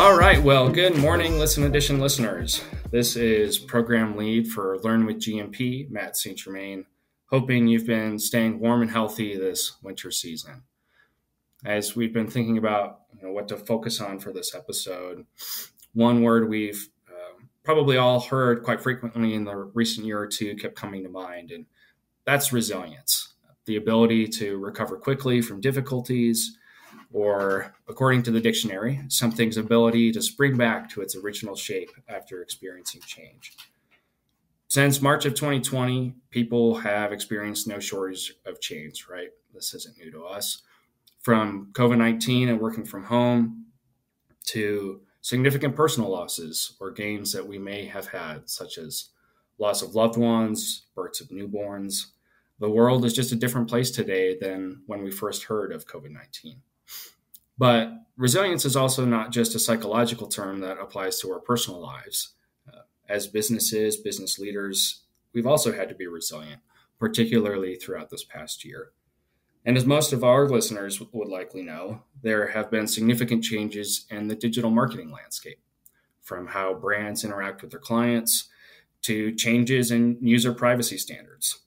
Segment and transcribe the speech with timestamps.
[0.00, 0.42] All right.
[0.42, 2.64] Well, good morning, Listen Edition listeners.
[2.90, 6.38] This is program lead for Learn with GMP, Matt St.
[6.38, 6.86] Germain.
[7.26, 10.62] Hoping you've been staying warm and healthy this winter season.
[11.66, 15.26] As we've been thinking about you know, what to focus on for this episode,
[15.92, 20.56] one word we've uh, probably all heard quite frequently in the recent year or two
[20.56, 21.66] kept coming to mind, and
[22.24, 23.34] that's resilience
[23.66, 26.56] the ability to recover quickly from difficulties
[27.12, 32.42] or according to the dictionary, something's ability to spring back to its original shape after
[32.42, 33.56] experiencing change.
[34.68, 39.30] Since March of 2020, people have experienced no shortage of change, right?
[39.52, 40.62] This isn't new to us.
[41.22, 43.66] From COVID 19 and working from home
[44.46, 49.10] to significant personal losses or gains that we may have had, such as
[49.58, 52.06] loss of loved ones, births of newborns.
[52.60, 56.10] The world is just a different place today than when we first heard of COVID
[56.10, 56.62] 19.
[57.60, 62.30] But resilience is also not just a psychological term that applies to our personal lives.
[62.66, 65.02] Uh, as businesses, business leaders,
[65.34, 66.62] we've also had to be resilient,
[66.98, 68.92] particularly throughout this past year.
[69.62, 74.28] And as most of our listeners would likely know, there have been significant changes in
[74.28, 75.60] the digital marketing landscape,
[76.22, 78.48] from how brands interact with their clients
[79.02, 81.58] to changes in user privacy standards.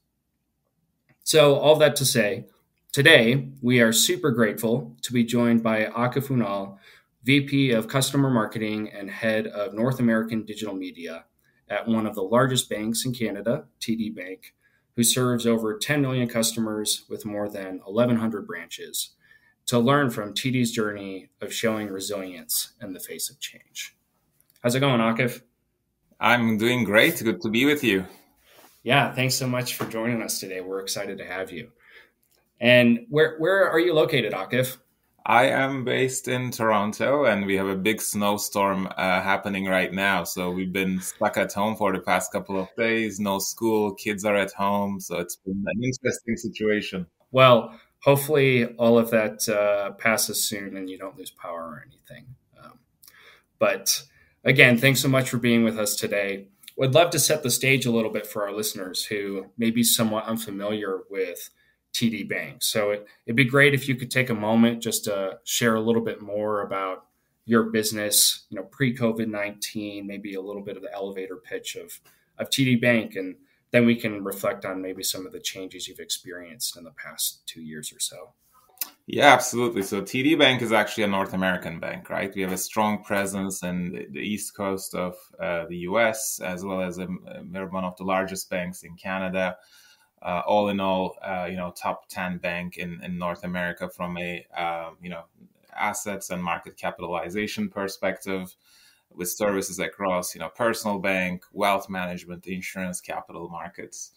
[1.24, 2.46] So, all that to say,
[2.94, 6.78] Today, we are super grateful to be joined by Akif Unal,
[7.24, 11.26] VP of Customer Marketing and Head of North American Digital Media
[11.68, 14.54] at one of the largest banks in Canada, TD Bank,
[14.96, 19.16] who serves over 10 million customers with more than 1,100 branches,
[19.66, 23.96] to learn from TD's journey of showing resilience in the face of change.
[24.62, 25.42] How's it going, Akif?
[26.20, 27.24] I'm doing great.
[27.24, 28.06] Good to be with you.
[28.84, 30.62] Yeah, thanks so much for joining us today.
[30.62, 31.72] We're excited to have you.
[32.60, 34.78] And where where are you located, Akif?
[35.26, 40.26] I am based in Toronto, and we have a big snowstorm uh, happening right now.
[40.26, 43.22] So we've been stuck at home for the past couple of days.
[43.22, 47.08] No school, kids are at home, so it's been an interesting situation.
[47.32, 52.36] Well, hopefully, all of that uh, passes soon, and you don't lose power or anything.
[52.62, 52.80] Um,
[53.60, 54.04] but
[54.44, 56.48] again, thanks so much for being with us today.
[56.76, 59.84] Would love to set the stage a little bit for our listeners who may be
[59.84, 61.50] somewhat unfamiliar with
[61.94, 62.64] TD Bank.
[62.64, 65.82] So it, it'd be great if you could take a moment just to share a
[65.82, 67.06] little bit more about
[67.46, 71.76] your business, you know, pre COVID 19, maybe a little bit of the elevator pitch
[71.76, 72.00] of,
[72.38, 73.16] of TD Bank.
[73.16, 73.36] And
[73.72, 77.46] then we can reflect on maybe some of the changes you've experienced in the past
[77.46, 78.34] two years or so.
[79.06, 79.84] Yeah, absolutely.
[79.84, 82.34] So TD Bank is actually a North American bank, right?
[82.34, 86.82] We have a strong presence in the east coast of uh, the US, as well
[86.82, 87.08] as a,
[87.52, 89.58] we're one of the largest banks in Canada
[90.24, 94.18] uh, all in all, uh, you know, top 10 bank in, in North America from
[94.18, 95.24] a, uh, you know,
[95.76, 98.56] assets and market capitalization perspective
[99.14, 104.12] with services across, you know, personal bank, wealth management, insurance, capital markets.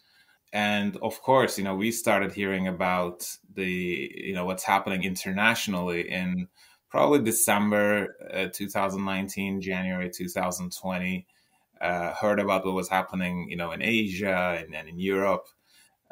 [0.53, 6.09] And of course, you know, we started hearing about the, you know, what's happening internationally
[6.09, 6.47] in
[6.89, 11.27] probably December uh, 2019, January 2020.
[11.79, 15.47] Uh, heard about what was happening, you know, in Asia and, and in Europe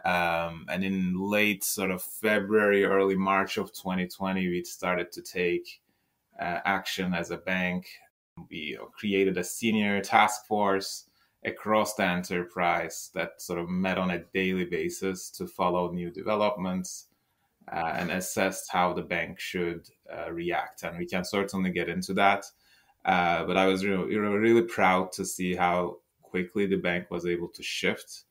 [0.05, 5.81] um, and in late sort of February, early March of 2020, we started to take
[6.39, 7.87] uh, action as a bank.
[8.51, 11.07] We created a senior task force
[11.45, 17.07] across the enterprise that sort of met on a daily basis to follow new developments
[17.73, 20.83] uh, and assessed how the bank should uh, react.
[20.83, 22.45] And we can certainly get into that.
[23.07, 27.49] Uh, but I was really, really proud to see how quickly the bank was able
[27.49, 28.25] to shift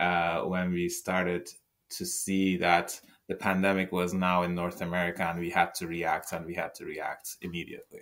[0.00, 1.48] uh, when we started
[1.90, 6.32] to see that the pandemic was now in North America and we had to react
[6.32, 8.00] and we had to react immediately.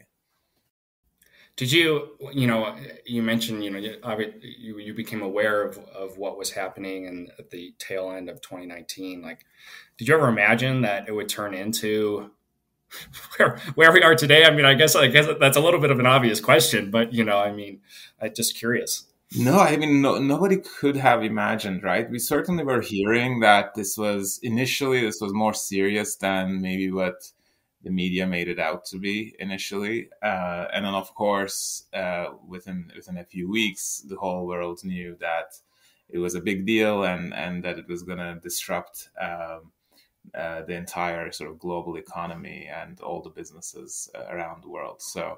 [1.56, 6.38] Did you, you know, you mentioned, you know, you, you became aware of, of what
[6.38, 9.22] was happening and at the tail end of 2019.
[9.22, 9.44] Like,
[9.96, 12.31] did you ever imagine that it would turn into
[13.37, 14.44] where, where we are today?
[14.44, 17.12] I mean, I guess, I guess that's a little bit of an obvious question, but,
[17.12, 17.81] you know, I mean,
[18.22, 19.08] I'm just curious.
[19.36, 22.08] No, I mean, no, nobody could have imagined, right?
[22.10, 27.30] We certainly were hearing that this was initially this was more serious than maybe what
[27.82, 32.90] the media made it out to be initially, uh, and then of course, uh, within
[32.96, 35.52] within a few weeks, the whole world knew that
[36.08, 39.72] it was a big deal and and that it was going to disrupt um,
[40.34, 45.00] uh, the entire sort of global economy and all the businesses uh, around the world.
[45.02, 45.36] So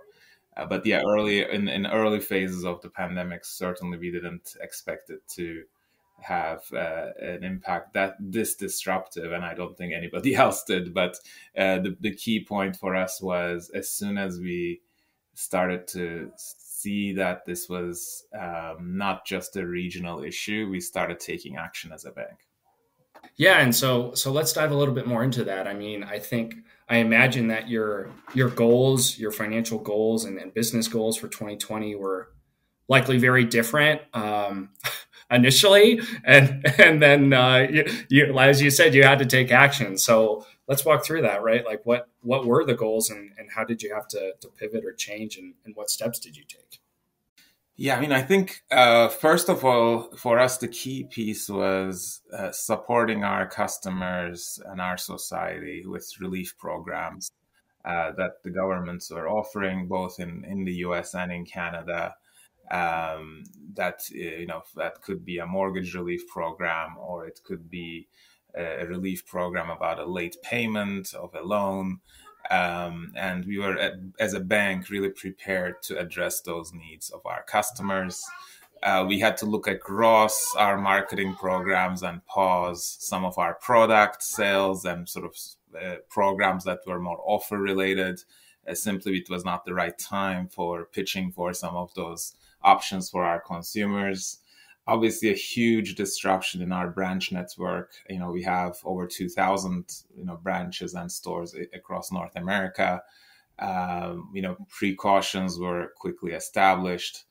[0.57, 5.11] uh, but yeah, early in, in early phases of the pandemic, certainly we didn't expect
[5.11, 5.63] it to
[6.23, 10.93] have uh, an impact that this disruptive, and I don't think anybody else did.
[10.93, 11.19] But
[11.57, 14.81] uh, the the key point for us was as soon as we
[15.35, 21.57] started to see that this was um, not just a regional issue, we started taking
[21.57, 22.50] action as a bank.
[23.41, 25.67] Yeah, and so so let's dive a little bit more into that.
[25.67, 26.57] I mean, I think
[26.91, 31.95] I imagine that your your goals, your financial goals and, and business goals for 2020
[31.95, 32.33] were
[32.87, 34.69] likely very different um,
[35.31, 39.97] initially, and and then uh, you, you, as you said, you had to take action.
[39.97, 41.65] So let's walk through that, right?
[41.65, 44.85] Like what what were the goals, and, and how did you have to, to pivot
[44.85, 46.80] or change, and, and what steps did you take?
[47.83, 52.21] Yeah, I mean, I think uh, first of all, for us, the key piece was
[52.31, 57.33] uh, supporting our customers and our society with relief programs
[57.87, 61.15] uh, that the governments were offering, both in, in the U.S.
[61.15, 62.17] and in Canada.
[62.71, 68.09] Um, that you know that could be a mortgage relief program, or it could be
[68.55, 72.01] a relief program about a late payment of a loan.
[72.51, 77.21] Um, and we were, at, as a bank, really prepared to address those needs of
[77.25, 78.21] our customers.
[78.83, 84.23] Uh, we had to look across our marketing programs and pause some of our product
[84.23, 85.37] sales and sort of
[85.81, 88.23] uh, programs that were more offer related.
[88.67, 93.11] Uh, simply, it was not the right time for pitching for some of those options
[93.11, 94.39] for our consumers
[94.87, 97.93] obviously a huge disruption in our branch network.
[98.09, 99.85] You know, we have over 2,000,
[100.17, 103.03] you know, branches and stores across North America.
[103.59, 107.25] Um, you know, precautions were quickly established.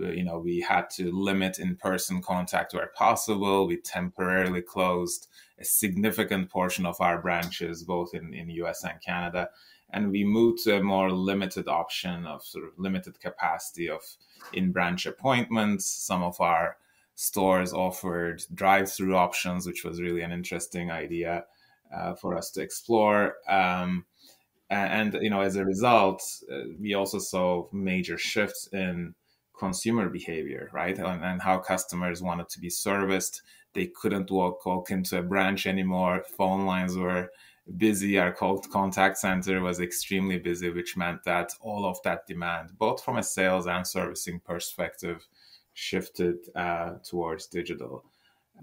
[0.00, 3.66] Uh, you know, we had to limit in-person contact where possible.
[3.66, 5.28] We temporarily closed
[5.58, 9.50] a significant portion of our branches, both in, in US and Canada.
[9.90, 14.00] And we moved to a more limited option of sort of limited capacity of
[14.54, 15.84] in-branch appointments.
[15.86, 16.78] Some of our
[17.14, 21.44] stores offered drive-through options, which was really an interesting idea
[21.94, 23.36] uh, for us to explore.
[23.48, 24.06] Um,
[24.70, 29.14] and, you know, as a result, uh, we also saw major shifts in
[29.58, 33.42] consumer behavior, right, and, and, how customers wanted to be serviced.
[33.74, 36.24] They couldn't walk, walk into a branch anymore.
[36.36, 37.30] Phone lines were
[37.76, 38.18] busy.
[38.18, 43.18] Our contact center was extremely busy, which meant that all of that demand, both from
[43.18, 45.28] a sales and servicing perspective,
[45.74, 48.04] shifted uh, towards digital.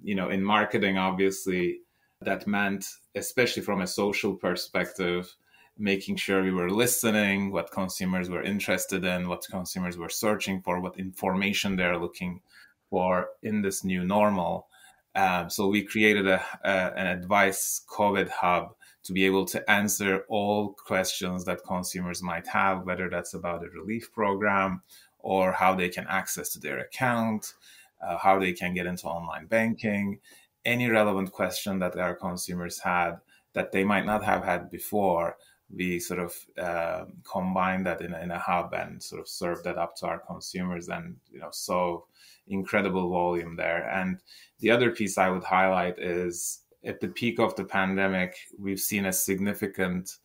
[0.04, 1.80] You know, in marketing, obviously,
[2.22, 2.86] that meant,
[3.16, 5.34] especially from a social perspective,
[5.78, 10.82] making sure we were listening, what consumers were interested in, what consumers were searching for,
[10.82, 12.42] what information they're looking
[12.90, 14.68] for in this new normal.
[15.16, 20.26] Um, so we created a, a, an advice COVID hub to be able to answer
[20.28, 24.82] all questions that consumers might have, whether that's about a relief program
[25.19, 27.54] or how they can access to their account,
[28.01, 30.19] uh, how they can get into online banking,
[30.66, 33.13] any relevant question that our consumers had
[33.54, 35.38] that they might not have had before.
[35.71, 39.63] We sort of uh, combine that in a, in a hub and sort of serve
[39.63, 42.06] that up to our consumers, and you know, so
[42.48, 43.88] incredible volume there.
[43.89, 44.19] And
[44.60, 49.06] the other piece I would highlight is at the peak of the pandemic, we've seen
[49.06, 50.18] a significant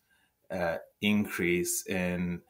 [0.49, 2.41] uh, increase in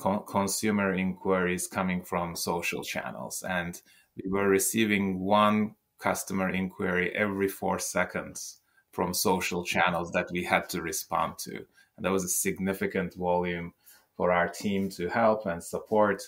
[0.00, 3.44] co- consumer inquiries coming from social channels.
[3.48, 3.80] And
[4.16, 10.68] we were receiving one customer inquiry every four seconds from social channels that we had
[10.70, 11.56] to respond to.
[11.96, 13.74] And that was a significant volume
[14.16, 16.22] for our team to help and support.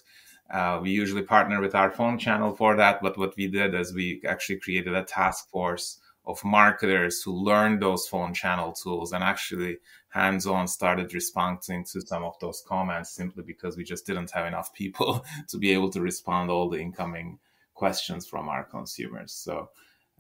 [0.53, 3.95] Uh, we usually partner with our phone channel for that, but what we did is
[3.95, 9.25] we actually created a task force of marketers who learned those phone channel tools and
[9.25, 9.79] actually
[10.11, 14.47] hands on started responding to some of those comments simply because we just didn't have
[14.47, 17.39] enough people to be able to respond all the incoming
[17.75, 19.33] questions from our consumers.
[19.33, 19.71] So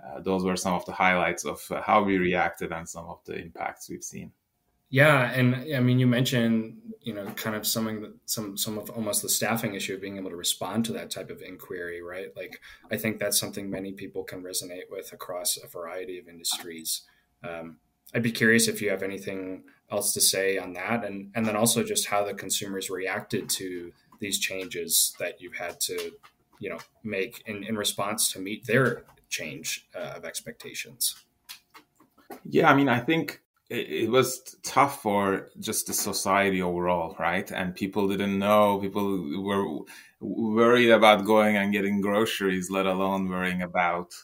[0.03, 3.21] uh, those were some of the highlights of uh, how we reacted and some of
[3.25, 4.33] the impacts we've seen.
[4.93, 9.23] Yeah, and I mean, you mentioned you know kind of some some some of almost
[9.23, 12.29] the staffing issue of being able to respond to that type of inquiry, right?
[12.37, 17.03] Like, I think that's something many people can resonate with across a variety of industries.
[17.43, 17.79] Um,
[18.15, 21.57] I'd be curious if you have anything else to say on that, and and then
[21.57, 26.13] also just how the consumers reacted to these changes that you've had to
[26.61, 31.17] you know make in, in response to meet their change uh, of expectations.
[32.45, 33.42] Yeah, I mean, I think
[33.73, 37.51] it, was tough for just the society overall, right?
[37.51, 38.79] And people didn't know.
[38.79, 39.85] People were
[40.21, 44.15] worried about going and getting groceries, let alone worrying about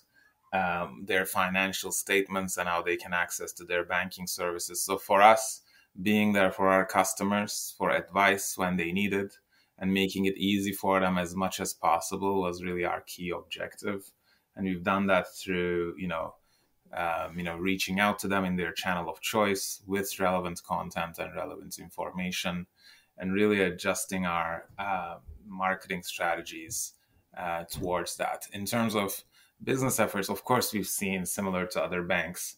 [0.53, 4.85] um, their financial statements and how they can access to their banking services.
[4.85, 5.63] So for us,
[6.01, 9.35] being there for our customers for advice when they need it
[9.79, 14.11] and making it easy for them as much as possible was really our key objective.
[14.57, 16.35] And we've done that through, you know,
[16.97, 21.19] um, you know, reaching out to them in their channel of choice with relevant content
[21.19, 22.67] and relevant information.
[23.19, 25.17] and really adjusting our uh,
[25.47, 26.95] marketing strategies
[27.37, 28.47] uh, towards that.
[28.53, 29.25] In terms of
[29.63, 32.57] business efforts, of course, we've seen similar to other banks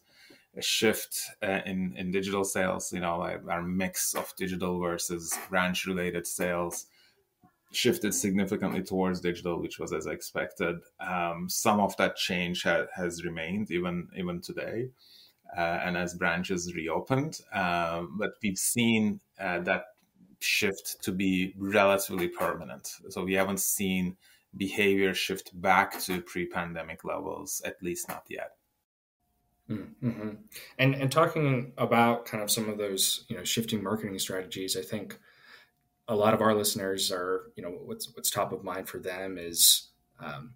[0.57, 2.93] a shift uh, in in digital sales.
[2.93, 6.87] You know, like our mix of digital versus branch related sales
[7.73, 10.77] shifted significantly towards digital, which was as expected.
[10.99, 14.89] Um, some of that change ha- has remained even even today,
[15.57, 19.85] uh, and as branches reopened, uh, but we've seen uh, that
[20.41, 22.89] shift to be relatively permanent.
[23.11, 24.17] So we haven't seen
[24.57, 28.53] behavior shift back to pre-pandemic levels, at least not yet.
[29.71, 30.31] Mm-hmm.
[30.79, 34.83] And and talking about kind of some of those you know shifting marketing strategies, I
[34.83, 35.19] think
[36.11, 39.39] a lot of our listeners are you know what's what's top of mind for them
[39.39, 39.89] is
[40.19, 40.55] um,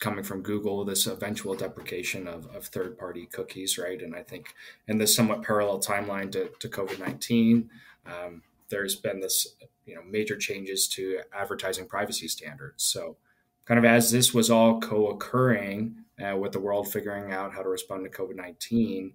[0.00, 4.02] coming from Google this eventual deprecation of, of third party cookies, right?
[4.02, 4.54] And I think
[4.88, 7.70] in this somewhat parallel timeline to, to COVID nineteen,
[8.06, 9.46] um, there's been this
[9.86, 12.82] you know major changes to advertising privacy standards.
[12.82, 13.16] So
[13.64, 17.68] kind of as this was all co-occurring uh, with the world figuring out how to
[17.68, 19.12] respond to COVID nineteen,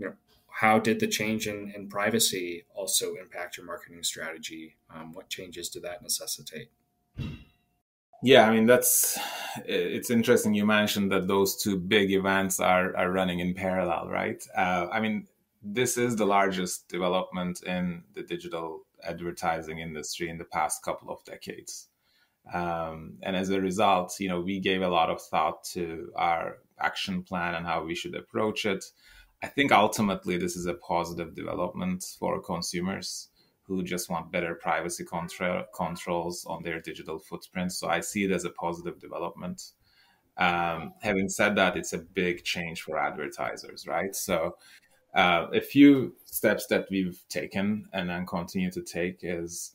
[0.00, 0.12] you know,
[0.48, 4.76] how did the change in, in privacy also impact your marketing strategy?
[4.94, 6.70] Um, what changes did that necessitate?
[8.22, 9.18] Yeah, I mean that's
[9.64, 10.54] it's interesting.
[10.54, 14.42] You mentioned that those two big events are are running in parallel, right?
[14.54, 15.26] Uh, I mean,
[15.62, 21.24] this is the largest development in the digital advertising industry in the past couple of
[21.24, 21.88] decades.
[22.52, 26.58] Um, and as a result, you know, we gave a lot of thought to our
[26.78, 28.84] action plan and how we should approach it.
[29.42, 33.28] I think ultimately this is a positive development for consumers
[33.62, 37.72] who just want better privacy control, controls on their digital footprint.
[37.72, 39.62] So I see it as a positive development.
[40.36, 44.14] Um, having said that, it's a big change for advertisers, right?
[44.14, 44.56] So
[45.14, 49.72] uh, a few steps that we've taken and then continue to take is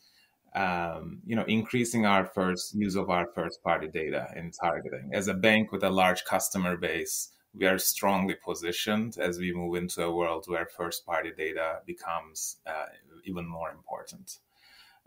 [0.55, 5.11] um, you know, increasing our first use of our first party data in targeting.
[5.13, 9.75] As a bank with a large customer base, we are strongly positioned as we move
[9.75, 12.85] into a world where first party data becomes uh,
[13.23, 14.39] even more important.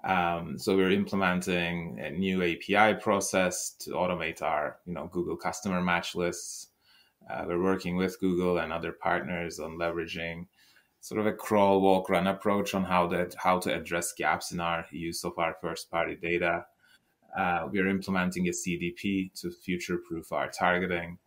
[0.04, 5.82] Um, so we're implementing a new API process to automate our, you know, Google customer
[5.82, 6.68] match lists.
[7.28, 10.46] Uh, we're working with Google and other partners on leveraging
[11.00, 14.60] sort of a crawl, walk, run approach on how that how to address gaps in
[14.60, 16.64] our use of our first party data.
[17.36, 21.18] Uh, we are implementing a CDP to future proof our targeting.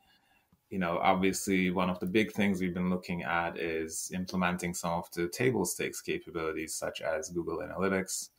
[0.72, 4.94] You know, obviously, one of the big things we've been looking at is implementing some
[4.94, 8.30] of the table stakes capabilities, such as Google Analytics,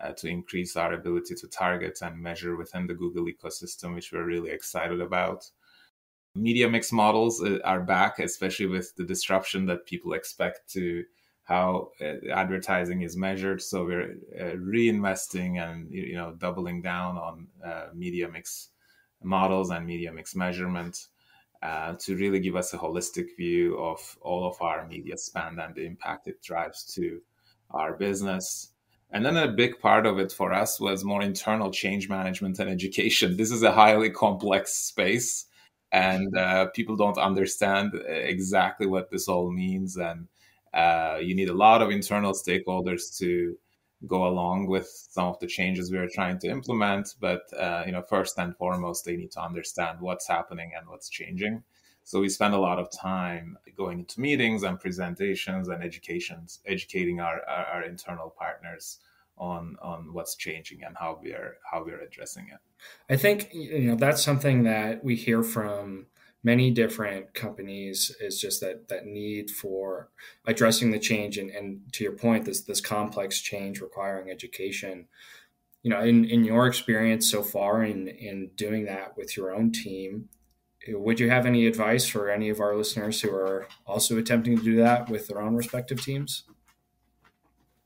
[0.00, 4.24] uh, to increase our ability to target and measure within the Google ecosystem, which we're
[4.24, 5.50] really excited about
[6.36, 11.04] media mix models uh, are back, especially with the disruption that people expect to
[11.42, 13.60] how uh, advertising is measured.
[13.60, 18.68] So we're uh, reinvesting and you know doubling down on uh, media mix
[19.22, 21.08] models and media mix measurement
[21.62, 25.74] uh, to really give us a holistic view of all of our media spend and
[25.74, 27.20] the impact it drives to
[27.70, 28.72] our business.
[29.12, 32.70] And then a big part of it for us was more internal change management and
[32.70, 33.36] education.
[33.36, 35.46] This is a highly complex space
[35.92, 40.28] and uh, people don't understand exactly what this all means and
[40.72, 43.56] uh, you need a lot of internal stakeholders to
[44.06, 47.92] go along with some of the changes we are trying to implement but uh, you
[47.92, 51.62] know first and foremost they need to understand what's happening and what's changing
[52.04, 57.20] so we spend a lot of time going into meetings and presentations and educations educating
[57.20, 58.98] our, our, our internal partners
[59.40, 62.60] on on what's changing and how we're how we're addressing it.
[63.08, 66.06] I think you know that's something that we hear from
[66.42, 70.08] many different companies is just that that need for
[70.46, 75.06] addressing the change and, and to your point this this complex change requiring education.
[75.82, 79.72] You know in, in your experience so far in in doing that with your own
[79.72, 80.28] team
[80.88, 84.62] would you have any advice for any of our listeners who are also attempting to
[84.62, 86.44] do that with their own respective teams?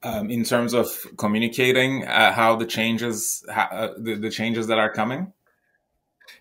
[0.03, 4.79] Um, in terms of communicating uh, how the changes how, uh, the, the changes that
[4.79, 5.33] are coming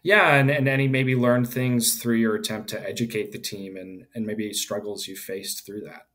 [0.02, 4.06] yeah and, and any maybe learned things through your attempt to educate the team and
[4.16, 6.08] and maybe struggles you faced through that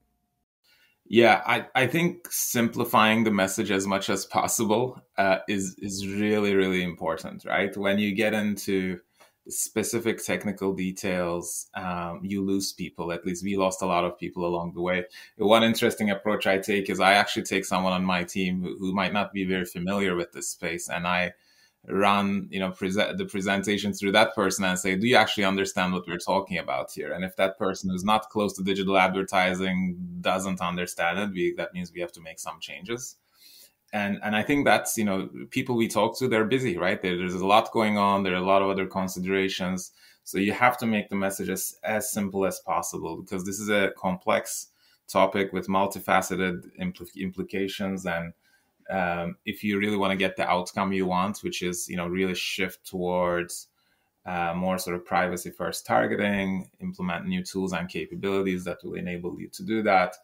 [1.07, 6.55] yeah i i think simplifying the message as much as possible uh, is is really
[6.55, 8.99] really important right when you get into
[9.49, 13.13] specific technical details, um, you lose people.
[13.13, 15.05] At least we lost a lot of people along the way.
[15.37, 18.93] One interesting approach I take is I actually take someone on my team who, who
[18.93, 21.33] might not be very familiar with this space, and I
[21.91, 25.93] run you know present the presentation through that person and say do you actually understand
[25.93, 27.13] what we're talking about here?
[27.13, 31.73] And if that person who's not close to digital advertising doesn't understand it we, that
[31.75, 33.17] means we have to make some changes.
[33.93, 37.01] And and I think that's you know people we talk to they're busy right?
[37.01, 39.93] There, there's a lot going on there are a lot of other considerations.
[40.25, 43.71] So you have to make the message as, as simple as possible because this is
[43.71, 44.69] a complex
[45.09, 48.35] topic with multifaceted impl- implications and
[48.91, 52.07] um, if you really want to get the outcome you want which is you know
[52.07, 53.69] really shift towards
[54.27, 59.39] uh, more sort of privacy first targeting implement new tools and capabilities that will enable
[59.41, 60.15] you to do that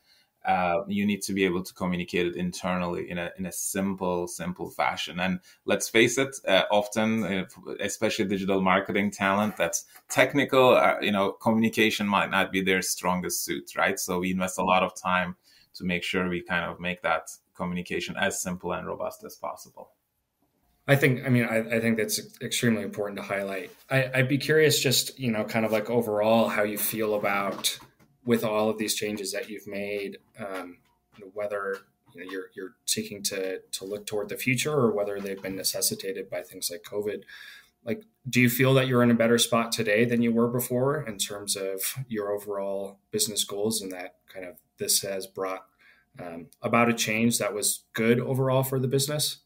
[0.45, 4.29] uh, you need to be able to communicate it internally in a in a simple
[4.29, 5.19] simple fashion.
[5.19, 7.45] And let's face it uh, often uh,
[7.81, 13.45] especially digital marketing talent that's technical uh, you know communication might not be their strongest
[13.45, 13.99] suit right?
[13.99, 15.37] So we invest a lot of time
[15.75, 19.91] to make sure we kind of make that communication as simple and robust as possible
[20.87, 23.71] I think, I mean, I, I, think that's extremely important to highlight.
[23.91, 27.79] I, I'd be curious, just, you know, kind of like overall how you feel about
[28.27, 30.79] with all of these changes that you've made, um,
[31.33, 31.79] whether
[32.15, 35.57] you know, you're you're seeking to to look toward the future or whether they've been
[35.57, 37.23] necessitated by things like COVID.
[37.85, 41.03] Like, do you feel that you're in a better spot today than you were before
[41.03, 45.67] in terms of your overall business goals, and that kind of this has brought
[46.21, 49.39] um, about a change that was good overall for the business?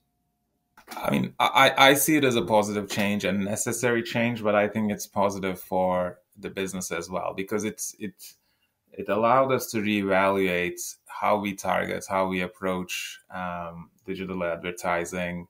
[0.96, 4.68] I mean, I, I see it as a positive change and necessary change, but I
[4.68, 8.36] think it's positive for the business as well because it's it's
[8.92, 15.46] it allowed us to reevaluate how we target, how we approach um, digital advertising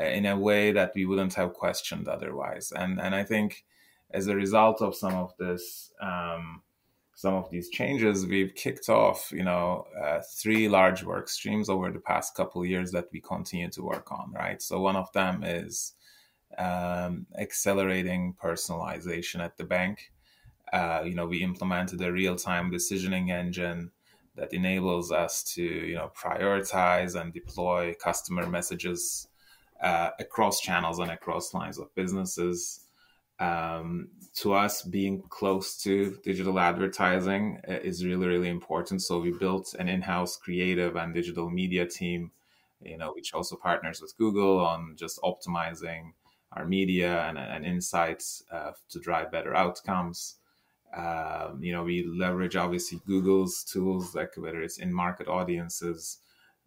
[0.00, 2.72] uh, in a way that we wouldn't have questioned otherwise.
[2.74, 3.64] And and I think
[4.12, 6.62] as a result of some of this, um,
[7.20, 11.92] some of these changes, we've kicked off, you know, uh, three large work streams over
[11.92, 14.32] the past couple of years that we continue to work on.
[14.32, 14.62] Right.
[14.62, 15.92] So one of them is
[16.56, 20.12] um, accelerating personalization at the bank.
[20.72, 23.90] Uh, you know, we implemented a real-time decisioning engine
[24.36, 29.28] that enables us to, you know, prioritize and deploy customer messages
[29.82, 32.86] uh, across channels and across lines of businesses.
[33.40, 39.02] Um, to us, being close to digital advertising uh, is really, really important.
[39.02, 42.30] So we built an in-house creative and digital media team,
[42.82, 46.12] you know, which also partners with Google on just optimizing
[46.52, 50.36] our media and, and insights uh, to drive better outcomes.
[50.94, 56.18] Um, you know, we leverage obviously Google's tools, like whether it's in market audiences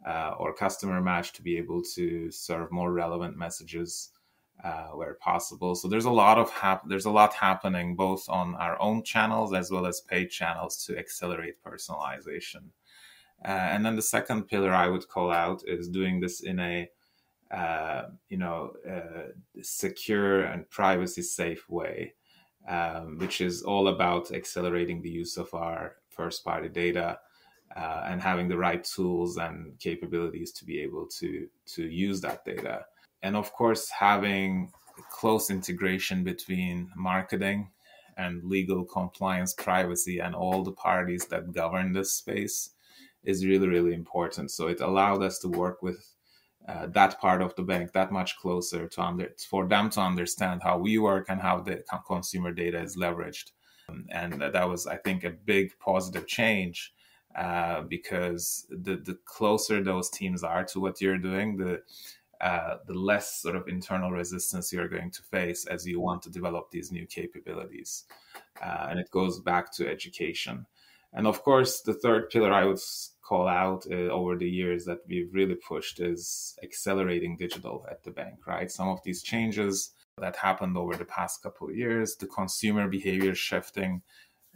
[0.07, 4.09] uh, or customer match, to be able to serve more relevant messages
[4.63, 5.75] uh, where possible.
[5.75, 9.53] So there's a lot of hap- there's a lot happening both on our own channels
[9.53, 12.71] as well as paid channels to accelerate personalization.
[13.45, 16.89] Uh, and then the second pillar I would call out is doing this in a
[17.51, 22.13] uh, you know uh, secure and privacy safe way
[22.67, 27.19] um, which is all about accelerating the use of our first party data
[27.75, 32.45] uh, and having the right tools and capabilities to be able to to use that
[32.45, 32.85] data
[33.23, 34.71] and of course having
[35.09, 37.71] close integration between marketing
[38.17, 42.71] and legal compliance privacy and all the parties that govern this space
[43.23, 44.51] is really really important.
[44.51, 46.05] So it allowed us to work with
[46.67, 50.61] uh, that part of the bank that much closer to under for them to understand
[50.61, 53.51] how we work and how the consumer data is leveraged.
[54.09, 56.93] And that was i think a big positive change
[57.35, 61.81] uh, because the the closer those teams are to what you're doing the
[62.43, 66.29] uh, the less sort of internal resistance you're going to face as you want to
[66.29, 68.03] develop these new capabilities
[68.61, 70.65] uh, and it goes back to education
[71.13, 72.79] and of course the third pillar i would
[73.23, 78.11] call out uh, over the years that we've really pushed is accelerating digital at the
[78.11, 78.69] bank, right?
[78.69, 83.33] Some of these changes that happened over the past couple of years, the consumer behavior
[83.33, 84.01] shifting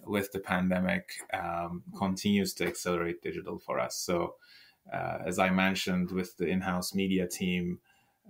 [0.06, 3.95] with the pandemic um, continues to accelerate digital for us.
[3.97, 4.36] So,
[4.93, 7.80] uh, as I mentioned, with the in house media team,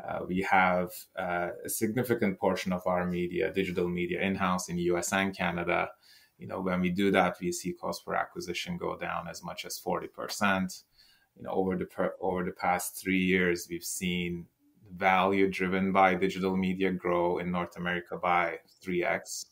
[0.04, 4.76] uh, we have uh, a significant portion of our media, digital media, in house in
[4.76, 5.89] the US and Canada.
[6.38, 9.65] You know when we do that we see cost per acquisition go down as much
[9.65, 10.84] as 40%
[11.36, 14.46] you know over the per, over the past 3 years we've seen
[14.91, 19.48] value driven by digital media grow in North America by 3x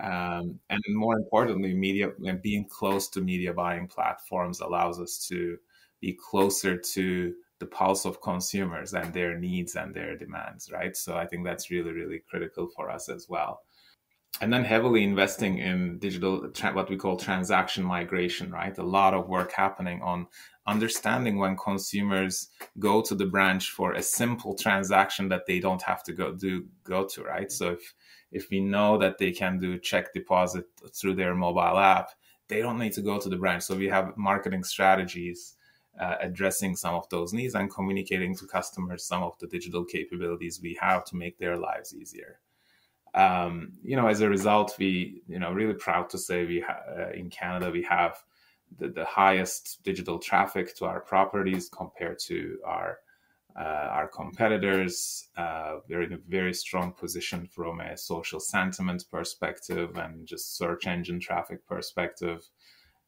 [0.00, 5.58] um, and more importantly media being close to media buying platforms allows us to
[6.00, 10.96] be closer to the pulse of consumers and their needs and their demands right?
[10.96, 13.62] So i think that's really really critical for us as well.
[14.40, 18.76] And then heavily investing in digital what we call transaction migration right?
[18.78, 20.26] A lot of work happening on
[20.66, 26.02] understanding when consumers go to the branch for a simple transaction that they don't have
[26.04, 27.50] to go do go to right?
[27.50, 27.94] So if
[28.30, 32.10] if we know that they can do check deposit through their mobile app
[32.48, 33.62] they don't need to go to the branch.
[33.62, 35.54] So we have marketing strategies
[35.98, 40.60] uh, addressing some of those needs and communicating to customers some of the digital capabilities
[40.62, 42.40] we have to make their lives easier.
[43.14, 46.82] Um, you know, as a result, we, you know, really proud to say we ha-
[46.88, 48.22] uh, in Canada we have
[48.78, 52.98] the, the highest digital traffic to our properties compared to our
[53.58, 55.28] uh, our competitors.
[55.36, 60.86] Uh, we're in a very strong position from a social sentiment perspective and just search
[60.86, 62.48] engine traffic perspective.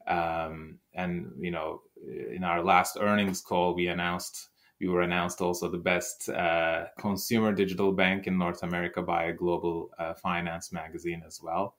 [0.09, 4.48] Um, and you know, in our last earnings call, we announced
[4.80, 9.32] we were announced also the best uh, consumer digital bank in North America by a
[9.32, 11.76] global uh, finance magazine as well.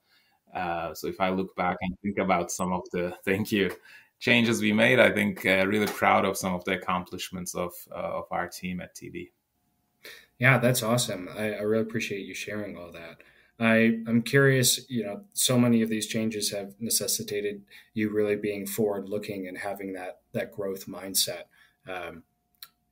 [0.53, 3.71] Uh, so if I look back and think about some of the thank you
[4.19, 8.19] changes we made, I think uh, really proud of some of the accomplishments of uh,
[8.19, 9.31] of our team at TD.
[10.37, 11.29] Yeah, that's awesome.
[11.35, 13.21] I, I really appreciate you sharing all that.
[13.61, 17.61] I, I'm curious, you know, so many of these changes have necessitated
[17.93, 21.43] you really being forward looking and having that that growth mindset.
[21.87, 22.23] Um,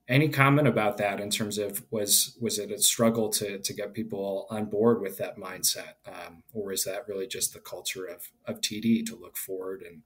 [0.07, 3.95] any comment about that in terms of was was it a struggle to to get
[3.95, 8.29] people on board with that mindset, um, or is that really just the culture of
[8.45, 10.03] of TD to look forward and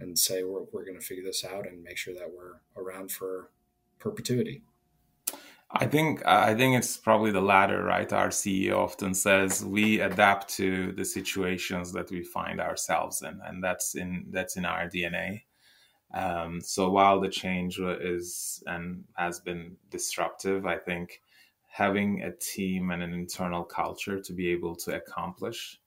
[0.00, 3.12] and say we're, we're going to figure this out and make sure that we're around
[3.12, 3.50] for
[4.00, 4.62] perpetuity
[5.74, 10.48] i think i think it's probably the latter right our ceo often says we adapt
[10.48, 15.42] to the situations that we find ourselves in and that's in that's in our dna
[16.14, 21.20] um, so while the change is and has been disruptive i think
[21.68, 25.80] having a team and an internal culture to be able to accomplish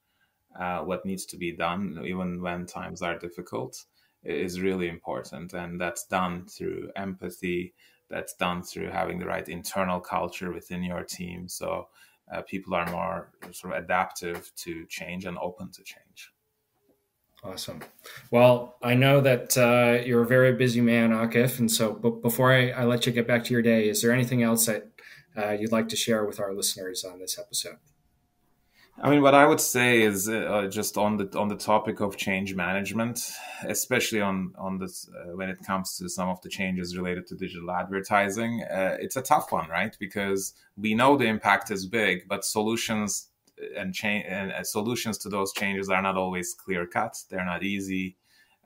[0.58, 3.84] uh, what needs to be done, even when times are difficult,
[4.24, 5.52] is really important.
[5.52, 7.74] And that's done through empathy,
[8.08, 11.48] that's done through having the right internal culture within your team.
[11.48, 11.88] So
[12.32, 16.32] uh, people are more sort of adaptive to change and open to change.
[17.44, 17.80] Awesome.
[18.30, 21.58] Well, I know that uh, you're a very busy man, Akif.
[21.58, 24.10] And so b- before I, I, let you get back to your day, is there
[24.10, 24.88] anything else that
[25.36, 27.76] uh, you'd like to share with our listeners on this episode?
[28.98, 32.16] I mean, what I would say is uh, just on the on the topic of
[32.16, 33.30] change management,
[33.64, 37.34] especially on on this uh, when it comes to some of the changes related to
[37.34, 39.94] digital advertising, uh, it's a tough one, right?
[40.00, 43.28] Because we know the impact is big, but solutions
[43.76, 47.18] and change and uh, solutions to those changes are not always clear cut.
[47.28, 48.16] They're not easy,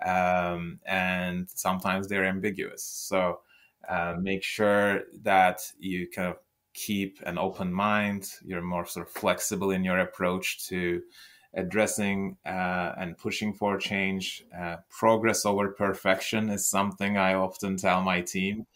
[0.06, 2.84] um, and sometimes they're ambiguous.
[2.84, 3.40] So
[3.88, 6.36] uh, make sure that you kind of
[6.74, 8.28] keep an open mind.
[8.44, 11.02] You're more sort of flexible in your approach to
[11.54, 14.44] addressing uh, and pushing for change.
[14.56, 18.66] Uh, progress over perfection is something I often tell my team.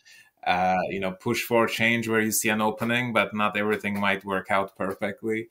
[0.47, 4.25] Uh, you know, push for change where you see an opening, but not everything might
[4.25, 5.49] work out perfectly.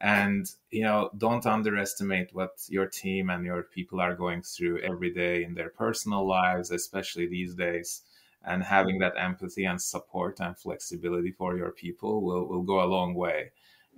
[0.00, 5.12] And you know, don't underestimate what your team and your people are going through every
[5.12, 8.02] day in their personal lives, especially these days
[8.44, 12.86] and having that empathy and support and flexibility for your people will, will go a
[12.86, 13.50] long way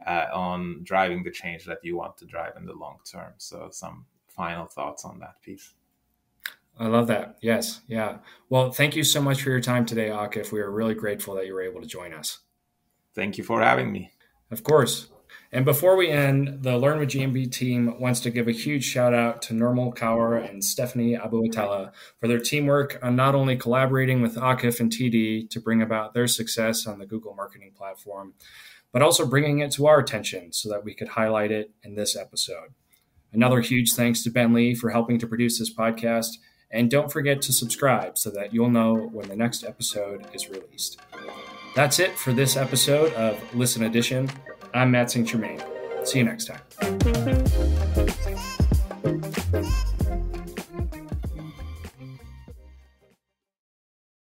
[0.06, 3.32] uh, on driving the change that you want to drive in the long term.
[3.38, 5.74] So, some final thoughts on that piece.
[6.78, 7.36] I love that.
[7.42, 7.82] Yes.
[7.88, 8.18] Yeah.
[8.48, 10.50] Well, thank you so much for your time today, Akif.
[10.50, 12.38] We are really grateful that you were able to join us.
[13.14, 14.12] Thank you for having me.
[14.50, 15.08] Of course.
[15.52, 19.12] And before we end, the Learn with GMP team wants to give a huge shout
[19.12, 24.36] out to Normal Kaur and Stephanie Abuatella for their teamwork on not only collaborating with
[24.36, 28.34] Akif and TD to bring about their success on the Google marketing platform,
[28.92, 32.16] but also bringing it to our attention so that we could highlight it in this
[32.16, 32.74] episode.
[33.32, 36.38] Another huge thanks to Ben Lee for helping to produce this podcast.
[36.70, 41.00] And don't forget to subscribe so that you'll know when the next episode is released.
[41.74, 44.30] That's it for this episode of Listen Edition.
[44.72, 45.26] I'm Matt St.
[45.26, 45.60] Germain.
[46.04, 47.69] See you next time.